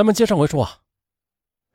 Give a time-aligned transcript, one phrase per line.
[0.00, 0.78] 咱们接上回说啊，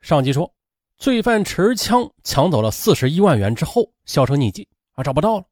[0.00, 0.52] 上集说，
[0.98, 5.44] 罪犯持枪抢走了四十一万元之后销声匿迹啊，找不到了。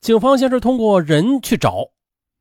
[0.00, 1.90] 警方先是通过人去找，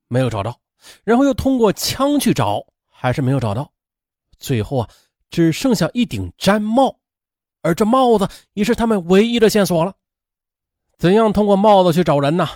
[0.07, 0.59] 没有找到，
[1.03, 3.73] 然后又通过枪去找，还是没有找到。
[4.37, 4.87] 最后啊，
[5.31, 6.99] 只剩下一顶毡帽，
[7.63, 9.95] 而这帽子也是他们唯一的线索了。
[10.99, 12.47] 怎样通过帽子去找人呢？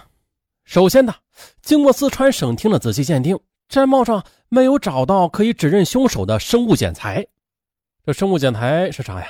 [0.66, 1.16] 首先呢，
[1.64, 3.40] 经过四川省厅的仔细鉴定。
[3.70, 7.26] 毡帽上没有找到可以指认凶手的生物检材，
[8.06, 9.28] 这生物检材是啥呀？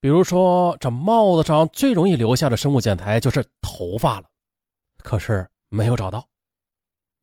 [0.00, 4.26] 比如说，这帽子上最容易留下的生物检材就是头发了，
[4.98, 6.26] 可是没有找到，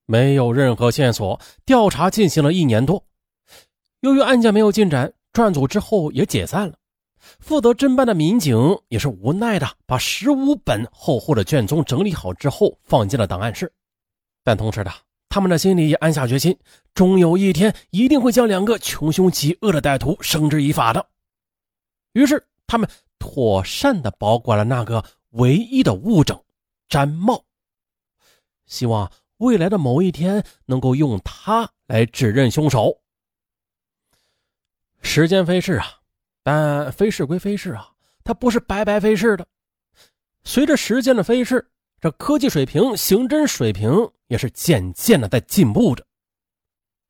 [0.06, 1.38] 没有任何线索。
[1.66, 3.04] 调查进行了一年多，
[4.00, 6.74] 由于案件没有进展，专案组之后也解散了。
[7.42, 13.70] 负责侦办的民警也是无奈的，把十五本厚厚的卷宗整理好之后放进了档案室，
[14.42, 14.92] 但同时的。
[15.30, 16.58] 他们的心里也暗下决心，
[16.96, 21.06] 终有一天一定会将两个穷凶极恶的歹徒绳之以法的。
[22.14, 26.44] 于是，他们妥善的保管了那个唯一的物证——
[26.90, 27.46] 毡帽，
[28.66, 33.00] 希望未来的某一天能够用它来指认凶手。
[35.02, 35.86] 时间飞逝啊，
[36.42, 37.92] 但飞逝归飞逝啊，
[38.24, 39.46] 它不是白白飞逝的。
[40.44, 41.70] 随着时间的飞逝。
[42.02, 43.92] 这科技水平、刑侦水平
[44.28, 46.06] 也是渐渐的在进步着。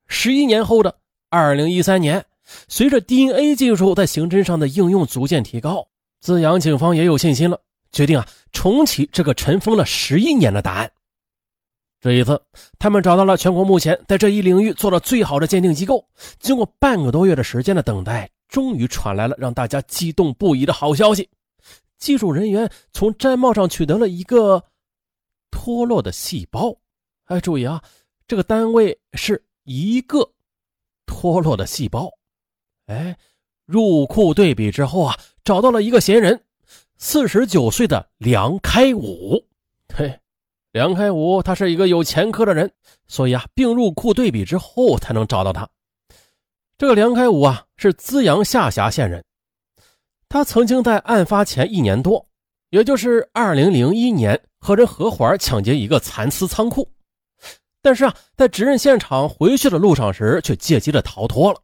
[0.07, 0.97] 十一年后的
[1.29, 2.25] 二零一三年，
[2.67, 5.87] 随着 DNA 技术在刑侦上的应用逐渐提高，
[6.21, 10.91] 资阳警方也有信心了，决定啊重启这个尘封了十一年的答案。
[12.01, 12.41] 这一次，
[12.79, 16.03] 他们找到了全国目前在这一领域做的最好的鉴定机构。
[16.39, 21.29] 经过半个多月的时间的等待，终于传来了让大家激动不已的好消息：
[21.99, 24.63] 技术人员从毡帽上取得了一个。
[25.51, 26.75] 脱落的细胞，
[27.25, 27.83] 哎，注意啊，
[28.27, 30.31] 这个单位是一个
[31.05, 32.09] 脱落的细胞。
[32.85, 33.17] 哎，
[33.65, 36.43] 入库对比之后啊，找到了一个嫌疑人，
[36.97, 39.45] 四十九岁的梁开武。
[39.95, 40.19] 嘿，
[40.71, 42.71] 梁开武他是一个有前科的人，
[43.07, 45.69] 所以啊，并入库对比之后才能找到他。
[46.77, 49.23] 这个梁开武啊，是资阳下辖县人，
[50.29, 52.25] 他曾经在案发前一年多，
[52.69, 54.41] 也就是二零零一年。
[54.59, 56.87] 和人合伙抢劫一个蚕丝仓库，
[57.81, 61.61] 但是啊，在指认现场回去的路上时，却借机的逃脱了。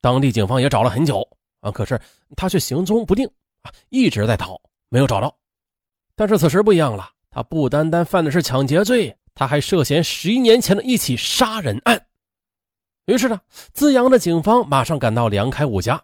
[0.00, 1.26] 当地警方也找了很久
[1.60, 2.00] 啊，可是
[2.36, 3.26] 他却行踪不定
[3.62, 5.34] 啊，一直在逃，没有找到。
[6.14, 12.06] 但是此时不一样了，他不单单犯的是抢劫罪，他还涉嫌十一年前的一起杀人案。
[13.06, 13.40] 于是呢，
[13.72, 16.00] 资阳的警方马上赶到梁开武家。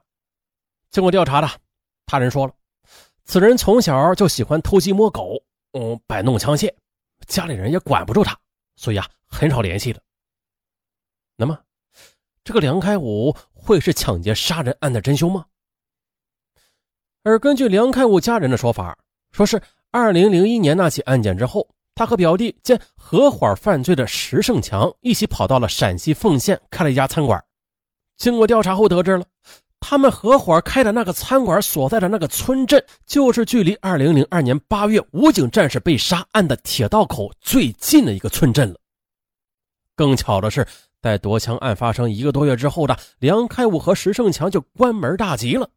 [0.91, 1.49] 经过调查的，
[2.07, 2.53] 他人说了，
[3.25, 5.43] 此人从小就喜欢偷鸡摸狗。
[5.77, 6.73] 嗯，摆弄枪械，
[7.27, 8.39] 家里人也管不住他，
[8.77, 10.01] 所以啊，很少联系的。
[11.37, 11.59] 那么，
[12.45, 15.45] 这个梁开武会是抢劫杀人案的真凶吗？
[17.25, 18.97] 而根据梁开武家人的说法，
[19.33, 27.45] 说是二零零一年那起案件之后，他和表弟兼合伙犯罪的石胜强一起跑到了陕西凤县开了一家餐馆。
[28.17, 29.27] 经过调查后得知了。
[29.87, 38.77] 他们合伙开的那个餐馆所在的那个村镇，就是距离2002年8月武警战士被杀案的铁道口最近的一个村镇了。
[39.95, 40.67] 更巧的是，
[41.03, 45.69] 在夺枪案发生一个多月之后的梁开武和石胜强就关门大吉了。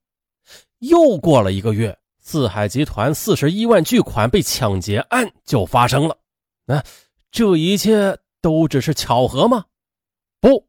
[0.80, 6.18] 又过了一个月，四海集团四十一万巨款被抢劫案就发生了。
[6.66, 6.82] 那
[7.30, 9.66] 这一切都只是巧合吗？
[10.40, 10.66] 不，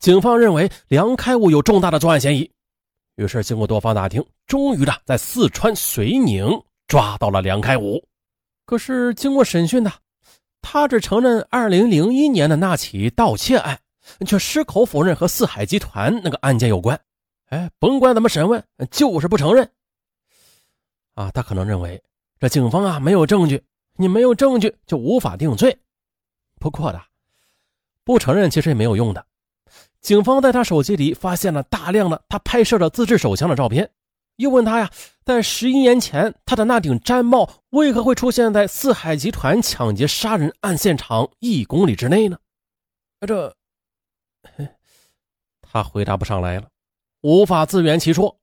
[0.00, 2.50] 警方认为梁开武有重大的作案嫌疑。
[3.20, 6.48] 于是，经过多方打听，终于的在四川遂宁
[6.88, 8.02] 抓到了梁开武。
[8.64, 9.92] 可是，经过审讯呢
[10.62, 13.78] 他只承认2001年的那起盗窃案，
[14.26, 16.98] 却矢口否认和四海集团那个案件有关。
[17.50, 19.70] 哎，甭管怎么审问，就是不承认。
[21.12, 22.02] 啊，他可能认为
[22.38, 23.62] 这警方啊没有证据，
[23.96, 25.78] 你没有证据就无法定罪。
[26.58, 27.02] 不过的，
[28.02, 29.26] 不承认其实也没有用的。
[30.00, 33.90] 警方在他手机里发现了大量的他拍摄的自制手枪的照片，
[34.36, 34.90] 又问他呀，
[35.24, 42.38] 在十一年前他的那顶毡帽为何会出现在四海集团抢劫杀人案现场一公里之内呢？
[43.26, 43.54] 这，
[45.60, 46.68] 他回答不上来了，
[47.20, 48.34] 无法自圆其说。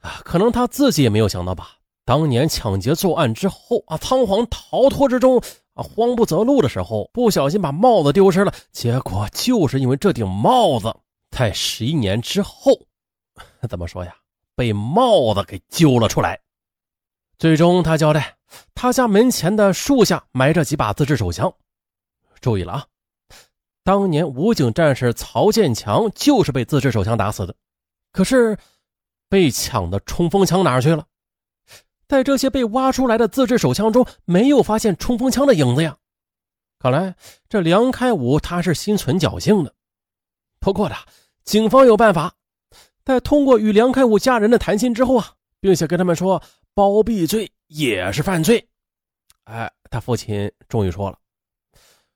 [0.00, 1.78] 啊，可能他自己也没有想到吧。
[2.04, 5.42] 当年抢劫作案之后啊，仓皇逃脱之中。
[5.74, 8.54] 啊，慌不择路的时候，不小心把帽子丢失了。
[8.72, 10.94] 结果就是因为这顶帽子，
[11.30, 12.72] 在十一年之后，
[13.68, 14.14] 怎么说呀？
[14.56, 16.40] 被帽子给揪了出来。
[17.38, 18.36] 最终，他交代，
[18.72, 21.52] 他家门前的树下埋着几把自制手枪。
[22.40, 22.86] 注意了啊，
[23.82, 27.54] 当年武警战士曹建强就是被自制手枪打死的。
[28.12, 28.56] 可是，
[29.28, 31.04] 被抢的冲锋枪哪去了？
[32.14, 35.96] 在这些被挖出来的自制手枪中，没有发现冲锋枪的影子呀。
[36.78, 37.12] 看来
[37.48, 39.74] 这梁开武他是心存侥幸的。
[40.60, 40.94] 不过呢，
[41.42, 42.32] 警方有办法，
[43.04, 46.40] 在通过与梁开武家人的谈心之后啊，并且跟他们说
[46.72, 48.64] 包庇罪也是犯罪。
[49.42, 51.18] 哎，他父亲终于说了，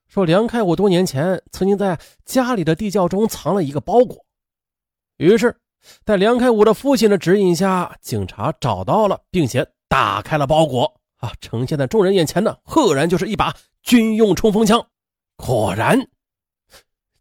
[0.07, 4.25] 说梁开武多年前曾经在家里的地窖中藏了一个包裹。
[5.17, 5.53] 于是，
[6.05, 13.53] 在梁开武的父亲的指引下，警察找到了，并且打开了包裹啊，呈现在众人眼前的，赫然就是一把。
[13.81, 14.85] 军用冲锋枪，
[15.37, 16.09] 果然，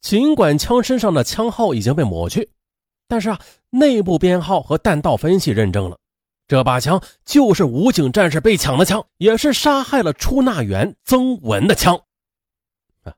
[0.00, 2.50] 尽管枪身上的枪号已经被抹去，
[3.06, 5.96] 但是啊，内部编号和弹道分析认证了，
[6.48, 11.94] 这把枪就是武警战士被抢的枪，也是杀害了出纳员曾文的枪。
[13.04, 13.14] 啊，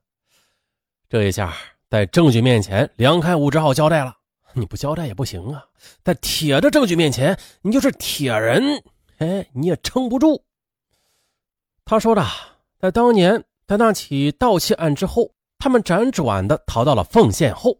[1.09, 1.51] 这一下
[1.89, 4.15] 在证据面前，梁开武只好交代了。
[4.53, 5.65] 你不交代也不行啊，
[6.03, 8.83] 在铁的证据面前，你就是铁人，
[9.21, 10.43] 哎，你也撑不住。
[11.85, 12.25] 他说的。
[12.79, 17.77] 在当年，在那起盗窃案之后，他们辗转的逃到了奉县后，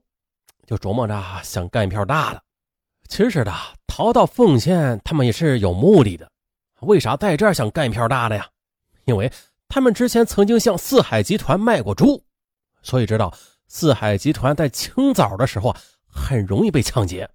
[0.67, 2.43] 就琢磨着想干一票大的。
[3.07, 3.51] 其实的，
[3.87, 6.29] 逃到奉县，他们也是有目的的。
[6.81, 8.47] 为啥在这儿想干一票大的呀？
[9.05, 9.31] 因为
[9.67, 12.23] 他们之前曾经向四海集团卖过猪，
[12.83, 13.35] 所以知道
[13.67, 17.27] 四海集团在清早的时候啊，很容易被抢劫。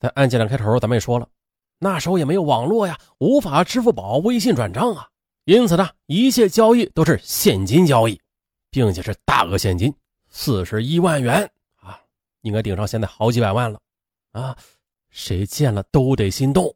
[0.00, 1.28] 在案件的开头，咱们也说了，
[1.78, 5.08] 那时候也没有网络呀，无法支付宝、微信转账啊。
[5.44, 8.20] 因此呢，一切交易都是现金交易，
[8.70, 9.94] 并且是大额现金，
[10.28, 11.98] 四十一万元啊，
[12.42, 13.80] 应该顶上现在好几百万了
[14.32, 14.56] 啊！
[15.10, 16.74] 谁见了都得心动。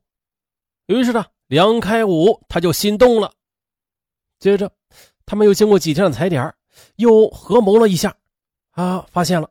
[0.86, 3.30] 于是呢，梁开武他就心动了。
[4.38, 4.72] 接着，
[5.26, 6.54] 他们又经过几天的踩点，
[6.96, 8.16] 又合谋了一下
[8.70, 9.50] 啊，发现了，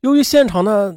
[0.00, 0.96] 由于现场呢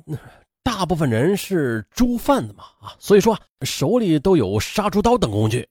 [0.64, 5.68] 大部分人是猪贩子嘛啊，所以说手里都有杀猪刀等工具。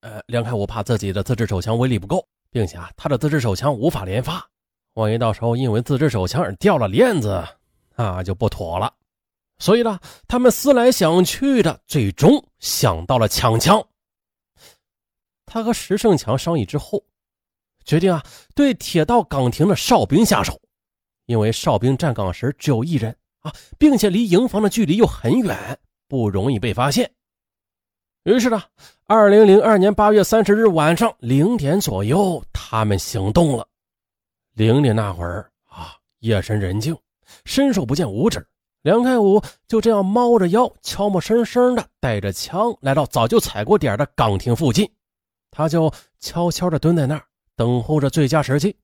[0.00, 4.44] 呃，梁开武怕自己的自制手枪威力不够，并且啊，他的自制手枪无法连发，
[4.94, 7.44] 万一到时候因为自制手枪而掉了链子，
[7.94, 8.92] 那就不妥了。
[9.58, 13.86] 所以呢，他们思来想去的，最终想到了抢枪。
[15.46, 17.04] 他和石胜强商议之后，
[17.84, 18.24] 决定啊，
[18.54, 20.60] 对铁道岗亭的哨兵下手，
[21.26, 25.78] 因为哨兵站岗时只有一人啊，并且离营房的距离又很远，
[26.08, 27.10] 不容易被发现。
[28.24, 28.62] 于是呢，
[29.06, 33.66] 二零零二年八月三十日晚上零点左右，他们行动了。
[34.54, 36.96] 零点那会儿啊，夜深人静，
[37.44, 38.46] 伸手不见五指。
[38.82, 44.88] 梁开武就这样猫着腰，悄没声声的带着枪来到早就踩过点的岗亭附近，
[45.50, 47.24] 他就悄悄的蹲在那儿，
[47.56, 48.76] 等候着最佳时机。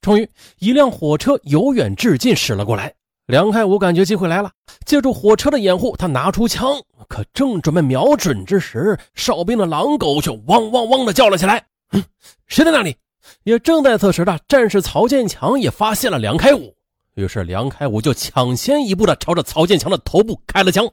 [0.00, 0.28] 终于，
[0.58, 2.92] 一辆火车由远至近驶了过来。
[3.30, 4.50] 梁开武感觉机会来了，
[4.84, 6.72] 借助火车的掩护，他拿出枪，
[7.08, 11.64] 可正准备瞄准之时，哨兵的狼狗却汪汪汪的叫了起来。
[11.92, 12.02] 嗯，
[12.48, 12.96] 谁在那里？
[13.44, 16.74] 也正在此时的战士曹建强也发现了梁开武，
[17.14, 20.84] 于是梁开武就抢先一步的朝着曹建强的头部开了枪。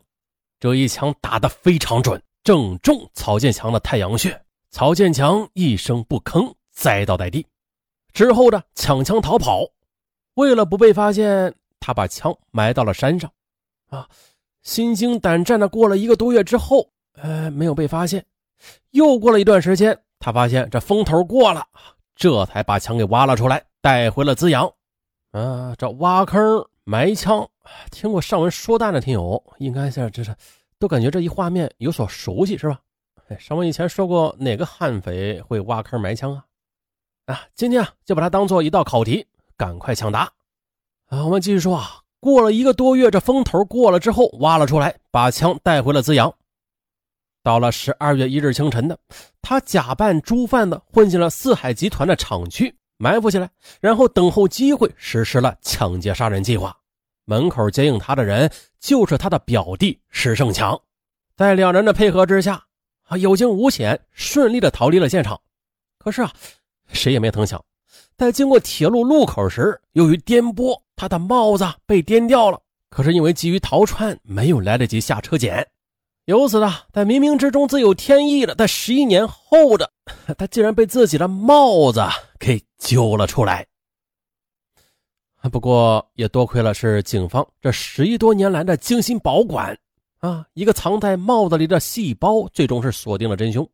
[0.60, 4.40] 这一枪打得非常准，正中曹建强的太阳穴。
[4.70, 7.44] 曹建强一声不吭，栽倒在地。
[8.14, 9.66] 之后的抢枪逃跑，
[10.36, 11.52] 为了不被发现。
[11.88, 13.32] 他把枪埋到了山上，
[13.88, 14.10] 啊，
[14.62, 18.26] 心惊胆战的过了一个多月之后，呃，没有被发现。
[18.90, 21.66] 又过了一段时间，他发现这风头过了，
[22.14, 24.70] 这才把枪给挖了出来，带回了资阳。
[25.32, 27.50] 啊，这挖坑埋枪，
[27.90, 30.36] 听过上文说弹的听友，应该是这是
[30.78, 32.82] 都感觉这一画面有所熟悉，是吧？
[33.30, 36.46] 哎上文以前说过哪个悍匪会挖坑埋枪啊？
[37.28, 39.26] 啊，今天啊，就把它当做一道考题，
[39.56, 40.30] 赶快抢答。
[41.08, 46.34] 啊，我们继续说啊，过了一个多月，这风头过了之后，挖了出来，把枪带回了资阳。
[47.42, 49.00] 到了十二月一日清晨的，
[49.42, 53.50] 他假扮猪贩子混进了四海集团的厂区，埋伏起来，
[53.80, 56.76] 然后等候机会实施了抢劫杀人计划。
[57.24, 60.78] 门口接应他的人就是他的表弟石胜强，
[61.38, 62.66] 在两人的配合之下，
[63.04, 65.40] 啊，有惊无险，顺利的逃离了现场。
[66.00, 66.34] 可是啊，
[66.92, 67.64] 谁也没曾想。
[68.18, 72.60] 在经过铁路路口时，由于颠簸，他的帽子被颠掉了。
[72.90, 75.68] 可是因为急于逃窜，没有来得及下车捡。
[76.26, 79.92] 由此呢，在冥冥之中自有天意的，在十一年后的
[80.38, 82.02] 他竟然被自己的帽子
[82.40, 83.66] 给揪了出来。
[85.52, 89.78] 不过也多亏了是警方这十一多年来的精心保管
[90.20, 93.70] 啊，一个藏在帽子里的细胞，最终是锁定了真凶。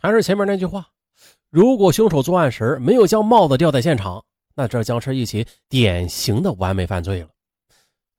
[0.00, 0.88] 还是前面那句话。
[1.50, 4.22] 如果凶手作案时没有将帽子掉在现场，
[4.54, 7.28] 那这将是一起典型的完美犯罪了。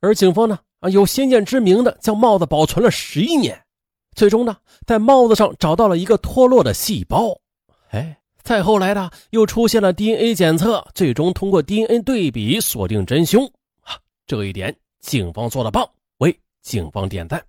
[0.01, 3.62] 而警方呢，啊，有先见之明的将帽子保存了十一年，
[4.15, 4.57] 最终呢，
[4.88, 7.38] 在帽子上找到了一个脱落的细胞。
[7.89, 13.45] 哎，再后来呢，又出现了 DNA 检测，最终通过 DNA 对比锁定真凶。
[13.81, 17.43] 啊，这一点警方做的棒，为警方点赞。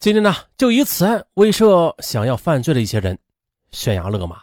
[0.00, 3.16] 今天呢，就以此案威慑想要犯罪的一些人，
[3.74, 4.42] 悬崖勒马。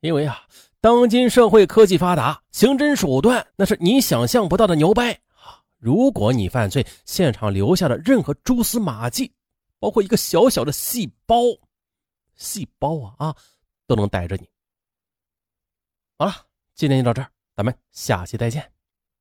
[0.00, 0.46] 因为啊，
[0.80, 5.64] 当今社会科技发达，刑侦手段那是你想象不到的牛掰啊！
[5.78, 9.32] 如果你犯罪现场留下的任何蛛丝马迹，
[9.78, 11.36] 包括一个小小的细胞，
[12.34, 13.36] 细胞啊啊，
[13.86, 14.48] 都能逮着你。
[16.18, 16.32] 好了，
[16.74, 18.70] 今天就到这儿，咱们下期再见，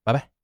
[0.04, 0.35] 拜拜。